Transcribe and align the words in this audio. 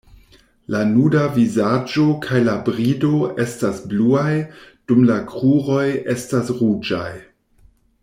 La 0.75 0.79
nuda 0.93 1.25
vizaĝo 1.35 2.05
kaj 2.23 2.41
la 2.47 2.57
brido 2.71 3.13
estas 3.45 3.85
bluaj, 3.93 4.33
dum 4.89 5.07
la 5.13 5.23
kruroj 5.35 5.87
estas 6.19 6.55
ruĝaj. 6.61 7.09